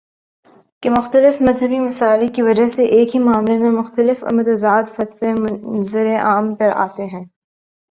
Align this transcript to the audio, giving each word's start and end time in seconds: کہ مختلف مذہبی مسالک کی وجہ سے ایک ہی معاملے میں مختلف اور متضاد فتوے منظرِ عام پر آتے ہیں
کہ 0.83 0.89
مختلف 0.89 1.41
مذہبی 1.41 1.79
مسالک 1.79 2.33
کی 2.35 2.41
وجہ 2.41 2.67
سے 2.67 2.85
ایک 2.91 3.15
ہی 3.15 3.19
معاملے 3.19 3.57
میں 3.57 3.71
مختلف 3.71 4.23
اور 4.23 4.33
متضاد 4.33 4.95
فتوے 4.95 5.33
منظرِ 5.33 6.15
عام 6.21 6.53
پر 6.55 6.69
آتے 6.77 7.05
ہیں 7.05 7.23